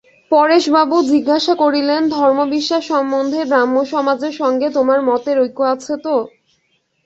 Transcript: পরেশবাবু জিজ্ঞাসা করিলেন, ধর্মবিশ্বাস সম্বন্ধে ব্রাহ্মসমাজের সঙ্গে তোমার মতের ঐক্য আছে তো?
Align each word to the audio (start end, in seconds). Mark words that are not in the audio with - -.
পরেশবাবু 0.31 0.97
জিজ্ঞাসা 1.11 1.53
করিলেন, 1.63 2.01
ধর্মবিশ্বাস 2.15 2.83
সম্বন্ধে 2.91 3.39
ব্রাহ্মসমাজের 3.45 4.33
সঙ্গে 4.41 4.67
তোমার 4.77 4.99
মতের 5.09 5.37
ঐক্য 5.43 5.59
আছে 5.73 5.93
তো? 6.05 6.15